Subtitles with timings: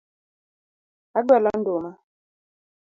[1.17, 1.91] Agwelo nduma.